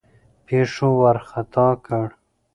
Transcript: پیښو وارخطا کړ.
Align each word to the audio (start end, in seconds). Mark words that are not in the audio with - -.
پیښو 0.45 0.87
وارخطا 1.01 1.67
کړ. 1.85 2.07